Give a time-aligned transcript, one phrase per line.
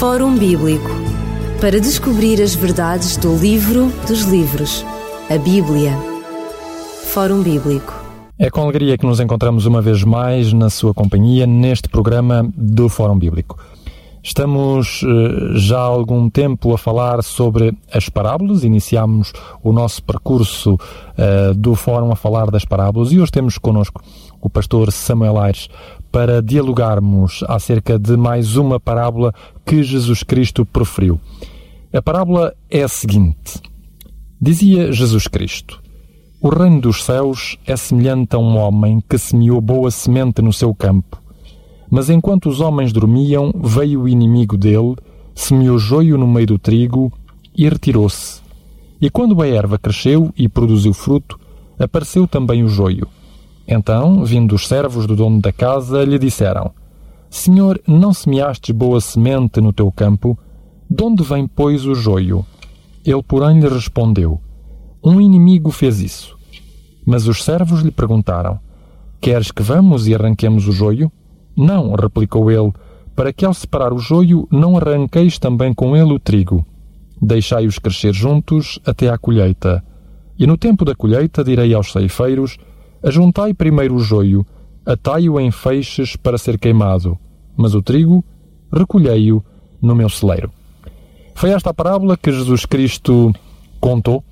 [0.00, 0.88] Fórum Bíblico
[1.60, 4.82] para descobrir as verdades do livro dos livros,
[5.28, 5.92] a Bíblia.
[7.12, 7.92] Fórum Bíblico.
[8.38, 12.88] É com alegria que nos encontramos uma vez mais na sua companhia neste programa do
[12.88, 13.58] Fórum Bíblico.
[14.22, 20.76] Estamos eh, já há algum tempo a falar sobre as parábolas, iniciámos o nosso percurso
[20.76, 24.02] uh, do Fórum a falar das parábolas e hoje temos connosco
[24.40, 25.68] o pastor Samuel Aires
[26.10, 29.32] para dialogarmos acerca de mais uma parábola
[29.64, 31.20] que Jesus Cristo proferiu.
[31.92, 33.60] A parábola é a seguinte:
[34.40, 35.80] Dizia Jesus Cristo:
[36.40, 40.74] O reino dos céus é semelhante a um homem que semeou boa semente no seu
[40.74, 41.20] campo.
[41.90, 44.96] Mas enquanto os homens dormiam, veio o inimigo dele,
[45.34, 47.12] semeou joio no meio do trigo
[47.56, 48.40] e retirou-se.
[49.00, 51.38] E quando a erva cresceu e produziu fruto,
[51.78, 53.08] apareceu também o joio.
[53.70, 56.72] Então, vindo os servos do dono da casa, lhe disseram:
[57.30, 60.36] Senhor, não semeastes boa semente no teu campo?
[60.90, 62.44] De onde vem, pois, o joio?
[63.06, 64.40] Ele, porém, lhe respondeu:
[65.04, 66.36] Um inimigo fez isso.
[67.06, 68.58] Mas os servos lhe perguntaram:
[69.20, 71.10] Queres que vamos e arranquemos o joio?
[71.56, 72.72] Não, replicou ele,
[73.14, 76.66] para que ao separar o joio não arranqueis também com ele o trigo.
[77.22, 79.84] Deixai-os crescer juntos até à colheita.
[80.36, 82.58] E no tempo da colheita direi aos ceifeiros:
[83.02, 84.46] Ajuntai primeiro o joio,
[84.84, 87.18] atai-o em feixes para ser queimado,
[87.56, 88.24] mas o trigo
[88.72, 89.44] recolhei-o
[89.80, 90.52] no meu celeiro.
[91.34, 93.34] Foi esta a parábola que Jesus Cristo
[93.80, 94.22] contou.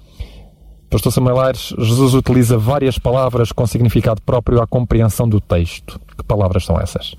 [0.91, 6.01] Pastor Samuel Aires, Jesus utiliza várias palavras com significado próprio à compreensão do texto.
[6.17, 7.15] Que palavras são essas?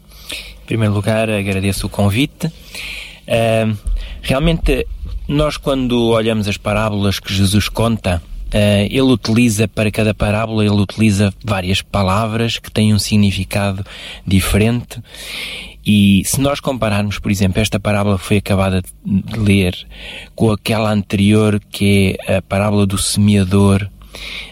[0.63, 2.47] Em primeiro lugar, agradeço o convite.
[2.47, 3.78] Uh,
[4.22, 4.88] realmente,
[5.28, 11.33] nós quando olhamos as parábolas que Jesus conta, ele utiliza para cada parábola, ele utiliza
[11.44, 13.86] várias palavras que têm um significado
[14.25, 15.02] diferente.
[15.86, 19.75] E se nós compararmos, por exemplo, esta parábola que foi acabada de ler
[20.36, 23.89] com aquela anterior, que é a parábola do semeador,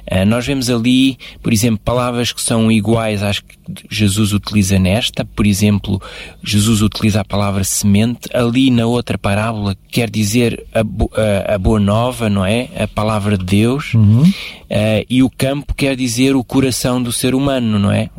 [0.10, 3.58] Uh, nós vemos ali, por exemplo, palavras que são iguais às que
[3.90, 5.26] Jesus utiliza nesta.
[5.26, 6.02] Por exemplo,
[6.44, 8.30] Jesus utiliza a palavra semente.
[8.34, 12.70] Ali na outra parábola quer dizer a, a, a boa nova, não é?
[12.78, 13.94] A palavra de Deus.
[13.94, 14.22] Uhum.
[14.24, 18.10] Uh, e o campo quer dizer o coração do ser humano, não é?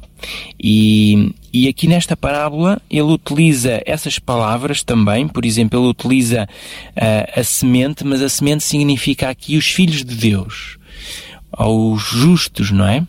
[0.63, 6.49] E, e aqui nesta parábola ele utiliza essas palavras também, por exemplo, ele utiliza
[6.97, 10.78] uh, a semente, mas a semente significa aqui os filhos de Deus
[11.53, 13.05] aos justos, não é?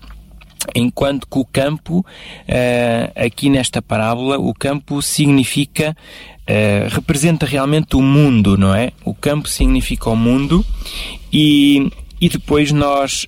[0.76, 5.96] Enquanto que o campo, uh, aqui nesta parábola, o campo significa,
[6.42, 8.92] uh, representa realmente o mundo, não é?
[9.04, 10.66] O campo significa o mundo
[11.32, 13.26] e, e depois nós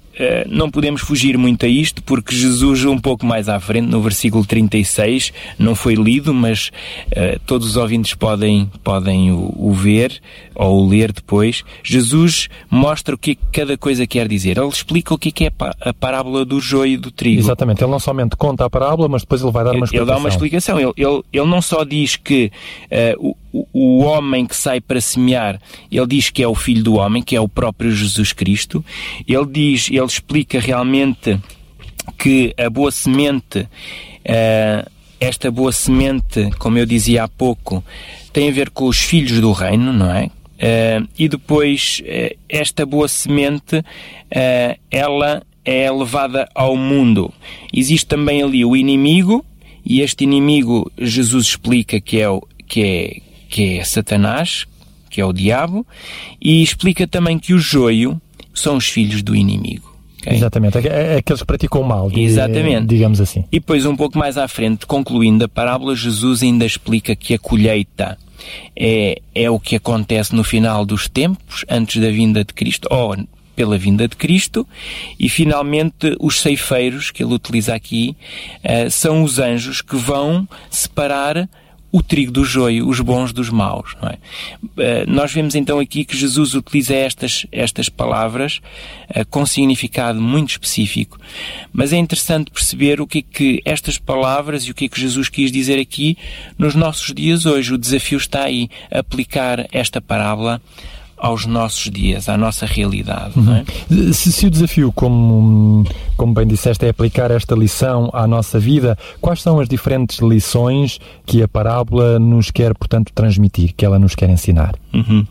[0.50, 4.46] não podemos fugir muito a isto, porque Jesus, um pouco mais à frente, no versículo
[4.46, 6.72] 36, não foi lido, mas
[7.08, 10.22] uh, todos os ouvintes podem, podem o, o, ver
[10.56, 11.64] ou o ler depois.
[11.84, 14.58] Jesus mostra o que cada coisa quer dizer.
[14.58, 15.52] Ele explica o que é
[15.82, 17.40] a parábola do joio e do trigo.
[17.40, 17.84] Exatamente.
[17.84, 20.06] Ele não somente conta a parábola, mas depois ele vai dar uma explicação.
[20.06, 20.80] Ele dá uma explicação.
[20.80, 22.52] Ele, ele, ele não só diz que
[23.18, 25.60] uh, o, o homem que sai para semear,
[25.92, 28.84] ele diz que é o filho do homem, que é o próprio Jesus Cristo.
[29.28, 31.40] Ele diz, ele explica realmente
[32.18, 37.84] que a boa semente, uh, esta boa semente, como eu dizia há pouco,
[38.34, 40.26] tem a ver com os filhos do reino, não é?
[40.26, 43.84] Uh, e depois, uh, esta boa semente,
[44.90, 47.34] ela é levada ao mundo.
[47.74, 49.46] Existe também ali o inimigo,
[49.86, 54.66] e este inimigo Jesus explica que é, o, que é, que é Satanás,
[55.10, 55.86] que é o diabo,
[56.40, 58.20] e explica também que o joio
[58.54, 59.91] são os filhos do inimigo.
[60.22, 60.36] Okay?
[60.36, 62.88] Exatamente, é, é aqueles que praticam mal, Exatamente.
[62.88, 63.44] digamos assim.
[63.52, 67.40] E depois, um pouco mais à frente, concluindo a parábola, Jesus ainda explica que a
[67.40, 68.18] colheita
[68.76, 73.16] é, é o que acontece no final dos tempos, antes da vinda de Cristo, ou
[73.56, 74.68] pela vinda de Cristo,
[75.20, 78.16] e finalmente os ceifeiros, que ele utiliza aqui,
[78.64, 81.50] uh, são os anjos que vão separar
[81.92, 83.96] o trigo do joio, os bons dos maus.
[84.04, 84.16] É?
[84.64, 88.62] Uh, nós vemos então aqui que Jesus utiliza estas, estas palavras
[89.10, 91.20] uh, com significado muito específico,
[91.74, 95.00] mas é interessante perceber o que é que estas palavras e o que é que
[95.00, 96.18] Jesus quis dizer aqui
[96.58, 97.74] nos nossos dias hoje.
[97.74, 100.62] O desafio está aí, aplicar esta parábola
[101.22, 103.38] aos nossos dias, à nossa realidade.
[103.38, 103.56] Uhum.
[103.56, 104.12] É?
[104.12, 105.86] Se, se, o desafio, como,
[106.18, 111.00] como bem disseste, é aplicar esta lição à nossa vida, quais são as diferentes lições
[111.24, 114.76] que a parábola nos quer, portanto, transmitir, que ela nos quer ensinar?
[114.92, 115.26] Uhum.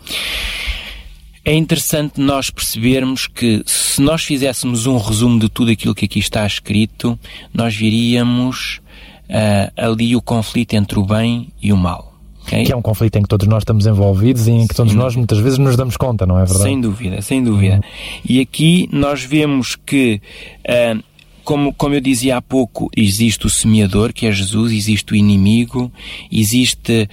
[1.45, 6.21] É interessante nós percebermos que se nós fizéssemos um resumo de tudo aquilo que aqui
[6.21, 7.19] está escrito,
[7.53, 8.81] nós viríamos
[9.29, 12.10] uh, ali o conflito entre o bem e o mal.
[12.43, 12.65] Okay?
[12.65, 15.15] Que é um conflito em que todos nós estamos envolvidos e em que todos nós
[15.15, 16.65] muitas vezes nos damos conta, não é verdade?
[16.65, 17.81] Sem dúvida, sem dúvida.
[18.25, 20.21] E aqui nós vemos que
[20.65, 21.03] uh,
[21.51, 25.91] como, como eu dizia há pouco, existe o semeador, que é Jesus, existe o inimigo,
[26.31, 27.09] existe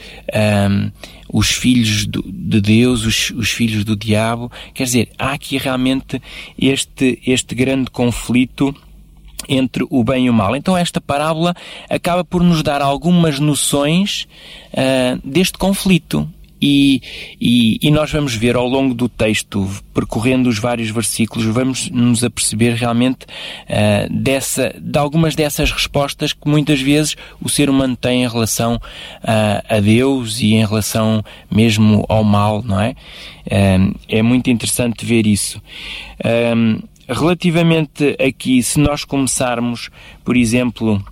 [0.69, 0.91] um,
[1.31, 4.51] os filhos do, de Deus, os, os, filhos do diabo.
[4.73, 6.21] Quer dizer, há aqui realmente
[6.59, 8.75] este, este grande conflito
[9.47, 10.55] entre o bem e o mal.
[10.55, 11.55] Então esta parábola
[11.89, 14.27] acaba por nos dar algumas noções
[14.73, 16.27] uh, deste conflito.
[16.61, 17.01] E,
[17.39, 22.23] e, e, nós vamos ver ao longo do texto, percorrendo os vários versículos, vamos nos
[22.23, 28.23] aperceber realmente uh, dessa, de algumas dessas respostas que muitas vezes o ser humano tem
[28.23, 32.95] em relação uh, a Deus e em relação mesmo ao mal, não é?
[33.45, 35.61] Uh, é muito interessante ver isso.
[37.07, 39.89] Relativamente aqui, se nós começarmos,
[40.23, 41.03] por exemplo,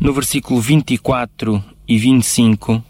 [0.00, 2.82] no versículo 24 e 25,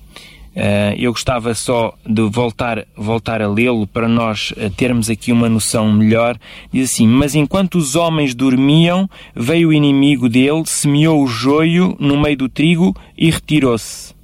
[0.54, 5.49] Uh, eu gostava só de voltar, voltar a lê-lo para nós uh, termos aqui uma
[5.49, 6.38] noção melhor.
[6.70, 12.20] Diz assim: Mas enquanto os homens dormiam, veio o inimigo dele, semeou o joio no
[12.20, 14.14] meio do trigo e retirou-se.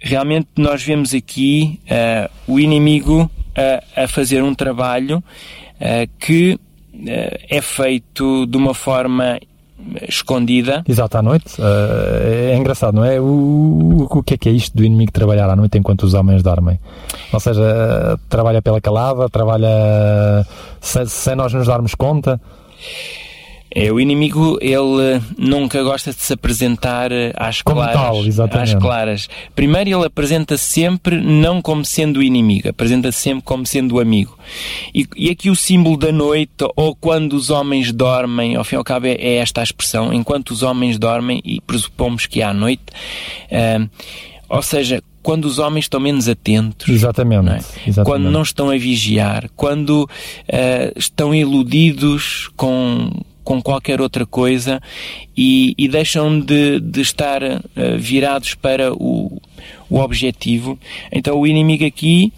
[0.00, 3.30] Realmente nós vemos aqui uh, o inimigo
[3.96, 5.20] a fazer um trabalho
[6.20, 6.56] que
[7.06, 9.38] é feito de uma forma
[10.08, 10.82] escondida.
[10.88, 11.60] Exato, à noite.
[11.60, 13.20] Uh, é engraçado, não é?
[13.20, 16.42] O, o, que é que é isto do inimigo trabalhar à noite enquanto os homens
[16.42, 16.78] dormem?
[17.32, 20.44] Ou seja, trabalha pela calada, trabalha
[20.80, 22.40] sem, sem nós nos darmos conta.
[23.74, 28.00] É, o inimigo, ele nunca gosta de se apresentar às como claras.
[28.00, 28.74] Tal, exatamente.
[28.74, 29.28] Às claras.
[29.54, 34.00] Primeiro, ele apresenta -se sempre não como sendo o inimigo, apresenta-se sempre como sendo o
[34.00, 34.38] amigo.
[34.94, 38.78] E, e, aqui o símbolo da noite, ou quando os homens dormem, ao fim e
[38.78, 42.44] ao cabo é, é esta a expressão, enquanto os homens dormem, e presupomos que é
[42.44, 42.84] à noite,
[43.52, 43.88] uh,
[44.48, 46.88] ou seja, quando os homens estão menos atentos.
[46.88, 47.44] Exatamente.
[47.44, 47.58] Não é?
[47.58, 48.04] Exatamente.
[48.04, 50.08] Quando não estão a vigiar, quando uh,
[50.96, 53.10] estão iludidos com
[53.48, 54.78] com qualquer outra coisa
[55.34, 57.58] e, e deixam de, de estar uh,
[57.98, 59.40] virados para o,
[59.88, 60.78] o objetivo.
[61.10, 62.30] Então o inimigo aqui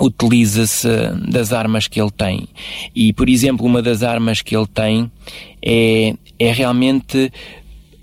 [0.00, 0.88] utiliza-se
[1.28, 2.48] das armas que ele tem.
[2.96, 5.12] E, por exemplo, uma das armas que ele tem
[5.60, 7.30] é, é realmente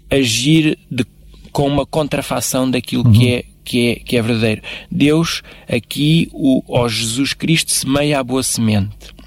[0.07, 1.03] agir de,
[1.51, 3.11] com uma contrafação daquilo uhum.
[3.11, 4.61] que é que é, que é verdadeiro.
[4.91, 9.18] Deus, aqui, o, ó Jesus Cristo, semeia a boa semente.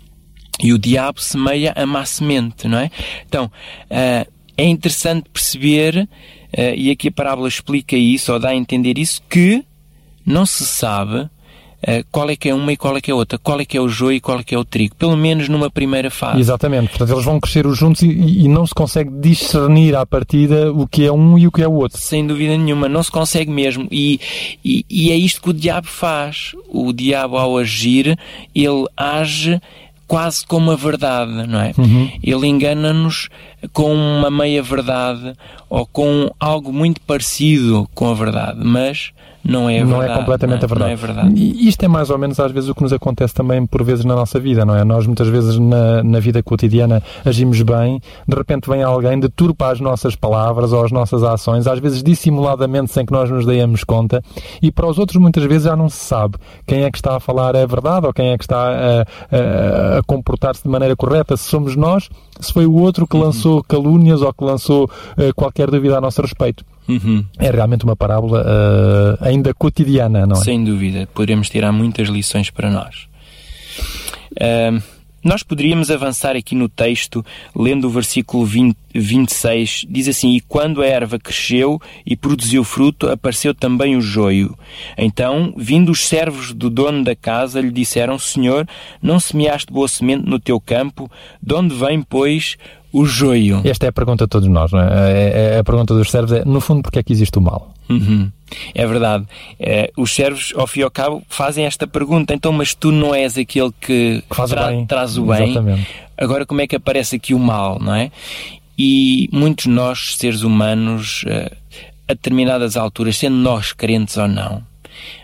[0.60, 2.90] E o diabo semeia a má semente, não é?
[3.26, 6.08] Então, uh, é interessante perceber,
[6.56, 9.64] uh, e aqui a parábola explica isso, ou dá a entender isso, que
[10.24, 11.28] não se sabe
[11.82, 13.76] Uh, qual é que é uma e qual é que é outra, qual é que
[13.76, 16.38] é o joio e qual é que é o trigo, pelo menos numa primeira fase.
[16.38, 20.86] Exatamente, portanto eles vão crescer juntos e, e, não se consegue discernir à partida o
[20.86, 21.98] que é um e o que é o outro.
[21.98, 24.20] Sem dúvida nenhuma, não se consegue mesmo e,
[24.64, 26.52] e, e é isto que o diabo faz.
[26.68, 28.16] O diabo ao agir,
[28.54, 29.60] ele age
[30.06, 31.72] quase como a verdade, não é?
[31.76, 32.10] Uhum.
[32.22, 33.28] Ele engana-nos
[33.72, 35.34] com uma meia verdade
[35.70, 39.12] ou com algo muito parecido com a verdade, mas
[39.44, 39.90] não é não verdade.
[39.90, 40.84] Não é completamente não, a verdade.
[40.84, 41.68] Não é verdade.
[41.68, 44.14] Isto é mais ou menos às vezes o que nos acontece também por vezes na
[44.14, 44.84] nossa vida, não é?
[44.84, 49.80] Nós muitas vezes na, na vida cotidiana agimos bem, de repente vem alguém, deturpa as
[49.80, 54.22] nossas palavras ou as nossas ações, às vezes dissimuladamente sem que nós nos demos conta,
[54.60, 56.36] e para os outros muitas vezes já não se sabe
[56.66, 59.98] quem é que está a falar a verdade ou quem é que está a, a,
[59.98, 62.08] a comportar-se de maneira correta, se somos nós,
[62.40, 63.24] se foi o outro que uhum.
[63.24, 66.64] lançou calúnias ou que lançou uh, qualquer dúvida a nosso respeito.
[66.88, 67.24] Uhum.
[67.38, 70.44] É realmente uma parábola uh, ainda cotidiana, não é?
[70.44, 73.06] Sem dúvida, poderemos tirar muitas lições para nós.
[74.32, 74.82] Uh,
[75.24, 77.24] nós poderíamos avançar aqui no texto,
[77.54, 83.08] lendo o versículo 20, 26, diz assim: E quando a erva cresceu e produziu fruto,
[83.08, 84.58] apareceu também o joio.
[84.98, 88.66] Então, vindo os servos do dono da casa, lhe disseram: Senhor,
[89.00, 91.08] não semeaste boa semente no teu campo?
[91.40, 92.56] De onde vem, pois,
[92.92, 93.62] o joio?
[93.64, 95.12] Esta é a pergunta de todos nós, não é?
[95.12, 97.72] é, é a pergunta dos servos é, no fundo, porque é que existe o mal?
[97.88, 98.30] Uhum.
[98.74, 99.26] É verdade.
[99.58, 102.34] É, os servos, ao fim e ao cabo, fazem esta pergunta.
[102.34, 104.86] Então, mas tu não és aquele que, faz tra bem.
[104.86, 105.50] traz o bem?
[105.50, 105.88] Exatamente.
[106.16, 108.10] Agora, como é que aparece aqui o mal, não é?
[108.78, 111.52] E muitos nós, seres humanos, eh,
[112.08, 114.62] a determinadas alturas, sendo nós crentes ou não,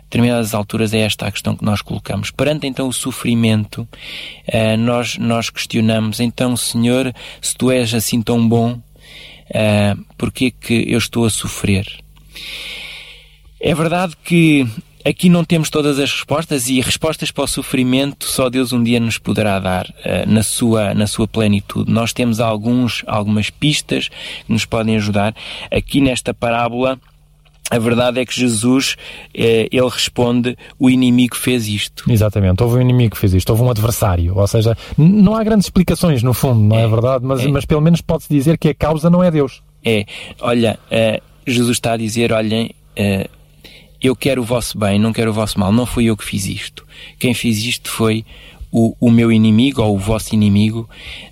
[0.09, 2.31] determinadas alturas é esta a questão que nós colocamos.
[2.31, 8.49] Perante então o sofrimento, uh, nós, nós questionamos, então Senhor, se Tu és assim tão
[8.49, 11.87] bom, uh, porquê que eu estou a sofrer?
[13.61, 14.67] É verdade que
[15.05, 19.01] aqui não temos todas as respostas e respostas para o sofrimento só Deus um dia
[19.01, 21.93] nos poderá dar uh, na, sua, na sua plenitude.
[21.93, 25.35] Nós temos alguns, algumas pistas que nos podem ajudar.
[25.71, 26.99] Aqui nesta parábola,
[27.71, 28.97] a verdade é que Jesus,
[29.35, 32.11] eh, ele responde, o inimigo fez isto.
[32.11, 35.67] Exatamente, houve um inimigo que fez isto, houve um adversário, ou seja, não há grandes
[35.67, 37.25] explicações no fundo, não é, é verdade?
[37.25, 37.49] Mas, é.
[37.49, 39.63] mas pelo menos pode-se dizer que a causa não é Deus.
[39.85, 40.07] É,
[40.41, 43.29] olha, eh, Jesus está a dizer, olhem, eh,
[44.01, 46.47] eu quero o vosso bem, não quero o vosso mal, não fui eu que fiz
[46.47, 46.87] isto.
[47.19, 48.25] Quem fez isto foi
[48.71, 50.89] o, o meu inimigo ou o vosso inimigo.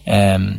[0.07, 0.59] Um,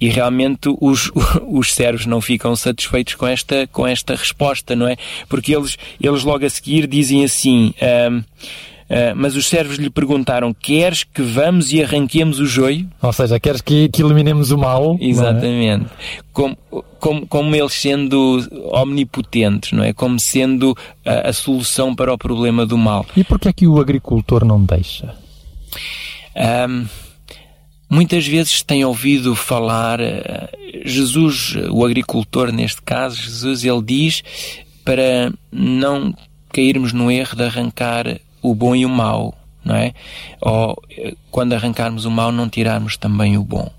[0.00, 1.10] e realmente os,
[1.48, 4.96] os servos não ficam satisfeitos com esta, com esta resposta, não é?
[5.28, 7.72] Porque eles, eles logo a seguir dizem assim.
[8.10, 8.22] Um,
[8.86, 12.88] Uh, mas os servos lhe perguntaram: Queres que vamos e arranquemos o joio?
[13.02, 14.96] Ou seja, queres que, que eliminemos o mal?
[15.00, 15.06] É?
[15.06, 15.86] Exatamente.
[15.86, 16.22] É?
[16.32, 16.56] Como,
[17.00, 19.92] como, como eles sendo omnipotentes, não é?
[19.92, 23.04] Como sendo a, a solução para o problema do mal.
[23.16, 25.12] E porquê é que o agricultor não deixa?
[26.68, 26.86] Um,
[27.88, 30.48] muitas vezes tem ouvido falar, uh,
[30.84, 34.22] Jesus, o agricultor neste caso, Jesus, ele diz
[34.84, 36.14] para não
[36.52, 39.92] cairmos no erro de arrancar o bom e o mau, não é?
[40.40, 43.70] Ou eh, quando arrancarmos o mau, não tirarmos também o bom.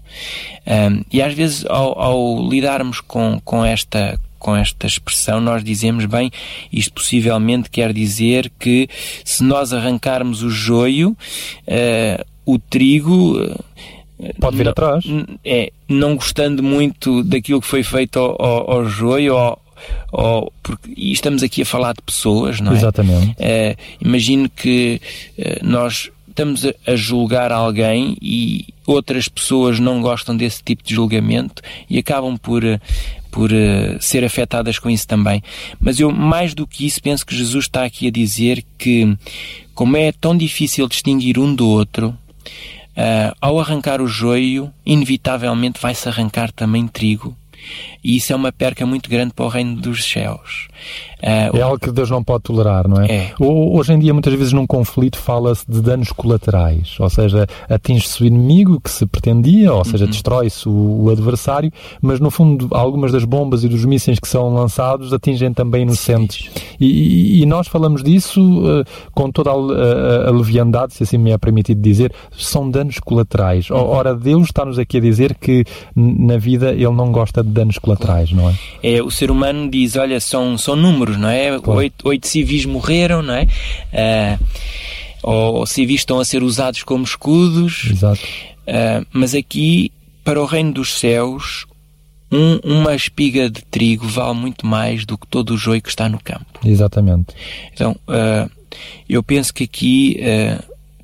[0.68, 6.06] Um, e às vezes, ao, ao lidarmos com, com esta com esta expressão, nós dizemos,
[6.06, 6.32] bem,
[6.72, 8.88] isto possivelmente quer dizer que
[9.26, 11.18] se nós arrancarmos o joio,
[11.68, 13.42] uh, o trigo.
[13.42, 13.58] Eh,
[14.40, 15.06] Pode vir atrás.
[15.46, 19.62] É, não gostando muito daquilo que foi feito ao, ao, ao joio, ao,
[20.12, 22.76] ou porque e estamos aqui a falar de pessoas, não é?
[22.76, 23.36] Exatamente.
[23.38, 25.00] É, imagino que
[25.38, 31.62] é, nós estamos a, julgar alguém e outras pessoas não gostam desse tipo de julgamento
[31.90, 32.64] e acabam por
[33.30, 35.44] por uh, ser afetadas com isso também.
[35.80, 39.16] Mas eu mais do que isso penso que Jesus está aqui a dizer que
[39.76, 42.18] como é tão difícil distinguir um do outro,
[42.98, 47.36] Uh, ao arrancar o joio, inevitavelmente vai-se arrancar também trigo.
[48.04, 50.68] E isso é uma perca muito grande para o reino dos céus.
[51.22, 53.12] Uh, é algo que Deus não pode tolerar, não é?
[53.12, 53.34] é.
[53.39, 58.25] Hoje em dia, muitas vezes, num conflito, fala-se de danos colaterais, ou seja, atinge-se o
[58.25, 60.12] inimigo que se pretendia, ou seja, uhum.
[60.12, 64.54] destrói-se o, o, adversário, mas no fundo, algumas das bombas e dos mísseis que são
[64.54, 66.50] lançados atingem também inocentes.
[66.80, 71.32] E, e, nós falamos disso uh, com toda a, a, a, leviandade, se assim me
[71.32, 73.70] é permitido dizer, são danos colaterais.
[73.72, 75.66] Ora, Deus está-nos aqui a dizer que
[75.96, 78.56] na vida Ele não gosta de danos colaterais, não é?
[78.84, 81.60] É, o ser humano diz, olha, são, são números, não é?
[81.60, 81.80] Claro.
[81.80, 83.48] Oito, oito civis morreram, não é?
[83.94, 84.46] Uh,
[85.24, 87.90] ou civis estão a ser usados como escudos.
[87.92, 88.22] Exato.
[88.68, 89.92] Uh, mas aqui,
[90.24, 91.66] para o reino dos céus,
[92.32, 96.10] um, uma espiga de trigo vale muito mais do que todo o joio que está
[96.10, 96.60] no campo.
[96.66, 97.28] Exatamente.
[97.74, 98.50] Então, uh,
[99.08, 100.20] eu penso que aqui,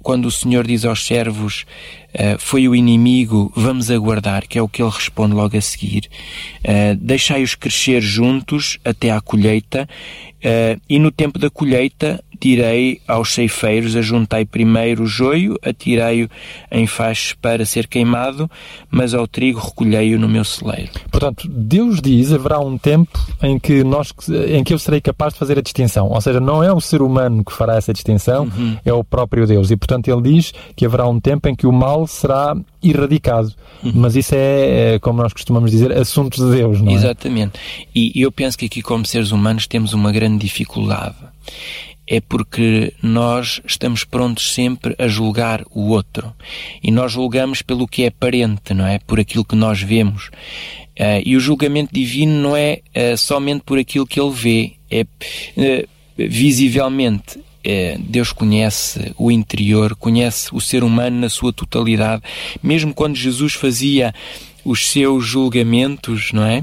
[0.02, 1.66] quando o Senhor diz aos servos
[2.14, 6.08] Uh, foi o inimigo, vamos aguardar, que é o que ele responde logo a seguir.
[6.60, 13.34] Uh, Deixai-os crescer juntos até à colheita, uh, e no tempo da colheita direi aos
[13.34, 16.30] ceifeiros: ajuntei primeiro o joio, atirei-o
[16.70, 18.52] em fachos para ser queimado,
[18.92, 20.92] mas ao trigo recolhei-o no meu celeiro.
[21.10, 24.14] Portanto, Deus diz: haverá um tempo em que, nós,
[24.50, 26.10] em que eu serei capaz de fazer a distinção.
[26.10, 28.78] Ou seja, não é o ser humano que fará essa distinção, uhum.
[28.84, 29.72] é o próprio Deus.
[29.72, 33.54] E, portanto, ele diz que haverá um tempo em que o mal será erradicado.
[33.82, 33.94] Uhum.
[33.96, 36.96] Mas isso é, é, como nós costumamos dizer, assuntos de Deus, não é?
[36.96, 37.54] Exatamente.
[37.96, 41.16] E eu penso que aqui, como seres humanos, temos uma grande dificuldade
[42.14, 46.32] é porque nós estamos prontos sempre a julgar o outro.
[46.84, 49.00] E nós julgamos pelo que é aparente, não é?
[49.00, 50.28] Por aquilo que nós vemos.
[51.00, 55.02] Uh, e o julgamento divino não é uh, somente por aquilo que ele vê, é
[55.02, 57.40] uh, visivelmente.
[57.98, 62.22] Deus conhece o interior, conhece o ser humano na sua totalidade.
[62.62, 64.14] Mesmo quando Jesus fazia
[64.64, 66.60] os seus julgamentos, não é?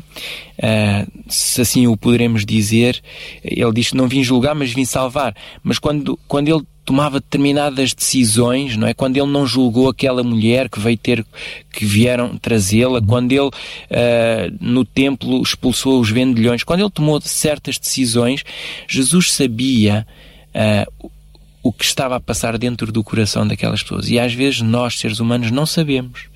[0.59, 3.01] Uh, se assim o poderemos dizer,
[3.43, 5.35] ele diz que não vim julgar, mas vim salvar.
[5.63, 8.95] Mas quando, quando ele tomava determinadas decisões, não é?
[8.95, 11.25] Quando ele não julgou aquela mulher que veio ter,
[11.73, 13.51] que vieram trazê-la, quando ele uh,
[14.61, 18.43] no templo expulsou os vendilhões, quando ele tomou certas decisões,
[18.89, 20.07] Jesus sabia
[20.55, 21.11] uh,
[21.63, 24.09] o que estava a passar dentro do coração daquelas pessoas.
[24.09, 26.29] E às vezes nós, seres humanos, não sabemos.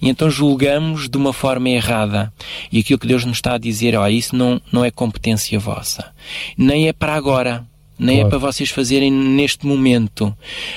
[0.00, 2.32] E então julgamos de uma forma errada.
[2.70, 6.12] E aquilo que Deus nos está a dizer, ó, isso não, não é competência vossa.
[6.56, 7.66] Nem é para agora.
[7.98, 8.28] Nem é claro.
[8.28, 10.26] é para vocês fazerem neste momento.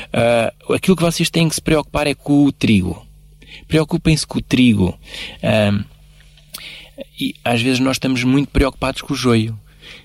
[0.07, 3.05] Uh, aquilo que vocês têm que se preocupar é com o trigo.
[3.67, 4.97] Preocupem-se com o trigo.
[5.43, 5.85] Uh,
[7.19, 9.57] e às vezes nós estamos muito preocupados com o joio.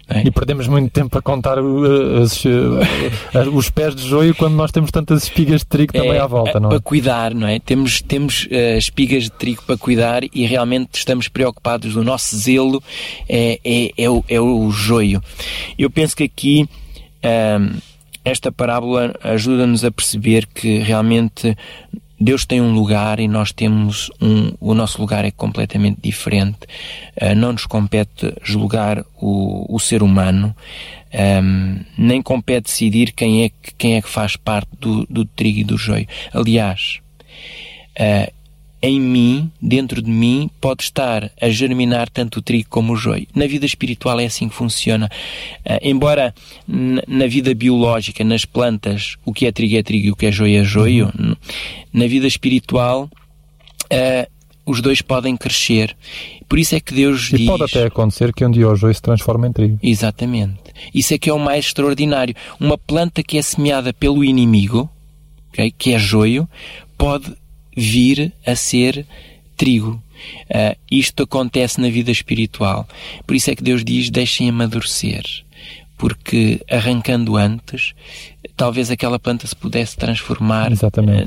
[0.08, 0.22] É?
[0.25, 4.70] E perdemos muito tempo a contar uh, as, uh, os pés de joio quando nós
[4.70, 6.72] temos tantas espigas de trigo também é, à volta, não é?
[6.75, 7.58] Para cuidar, não é?
[7.58, 11.96] Temos, temos uh, espigas de trigo para cuidar e realmente estamos preocupados.
[11.96, 12.80] O nosso zelo
[13.28, 15.20] é, é, é, o, é o joio.
[15.76, 16.68] Eu penso que aqui
[18.25, 21.56] esta parábola ajuda-nos a perceber que realmente
[22.18, 24.52] Deus tem um lugar e nós temos um.
[24.58, 26.61] O nosso lugar é completamente diferente.
[27.20, 30.54] Uh, não nos compete julgar o, o ser humano,
[31.42, 35.61] um, nem compete decidir quem é que, quem é que faz parte do, do trigo
[35.61, 36.06] e do joio.
[36.32, 37.00] Aliás,
[37.99, 38.32] uh,
[38.87, 43.26] em mim, dentro de mim, pode estar a germinar tanto o trigo como o joio.
[43.35, 45.11] Na vida espiritual é assim que funciona.
[45.64, 46.35] Uh, embora
[46.66, 50.33] na vida biológica, nas plantas, o que é trigo é trigo e o que é
[50.33, 51.35] joio é joio, uhum.
[51.93, 53.11] na vida espiritual,
[53.93, 54.31] uh,
[54.64, 55.97] os dois podem crescer.
[56.49, 57.47] Por isso é que Deus e diz...
[57.47, 59.78] pode até acontecer que um dia o joio se transforme em trigo.
[59.83, 60.59] Exatamente.
[60.95, 62.35] Isso é que é o mais extraordinário.
[62.61, 64.88] Uma planta que é semeada pelo inimigo,
[65.49, 66.49] okay, que é joio,
[66.97, 67.35] pode
[67.76, 69.06] vir a ser
[69.56, 70.02] trigo.
[70.49, 72.88] Uh, isto acontece na vida espiritual.
[73.26, 75.23] Por isso é que Deus diz: deixem amadurecer.
[75.99, 77.95] Porque arrancando antes,
[78.54, 80.76] talvez aquela planta se pudesse transformar uh,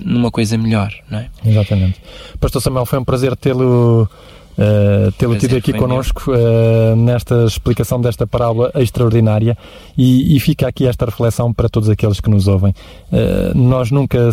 [0.03, 1.29] numa coisa melhor, não é?
[1.45, 1.99] Exatamente.
[2.39, 4.09] Pastor Samuel, foi um prazer tê-lo.
[4.57, 9.57] Uh, tê-lo tido aqui connosco uh, nesta explicação desta parábola extraordinária
[9.97, 12.73] e, e, fica aqui esta reflexão para todos aqueles que nos ouvem.
[13.09, 14.29] Uh, nós nunca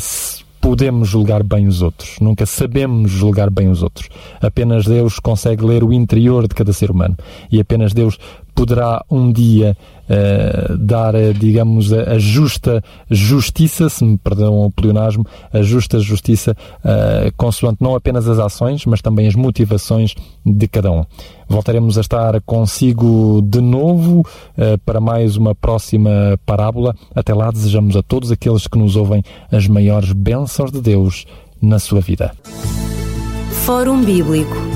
[0.66, 4.08] podemos julgar bem os outros, nunca sabemos julgar bem os outros.
[4.40, 7.16] Apenas Deus consegue ler o interior de cada ser humano
[7.52, 8.18] e apenas Deus
[8.56, 9.76] poderá um dia
[10.08, 16.00] uh, dar, eh, digamos, a, a, justa justiça, se me perdão o pleonasmo, a justa
[16.00, 21.04] justiça, uh, consoante não apenas as ações, mas também as motivações de cada um.
[21.46, 26.96] Voltaremos a estar consigo de novo uh, para mais uma próxima parábola.
[27.14, 29.22] Até lá, desejamos a todos aqueles que nos ouvem
[29.52, 31.26] as maiores bênçãos de Deus
[31.60, 32.32] na sua vida.
[33.66, 34.75] Fórum Bíblico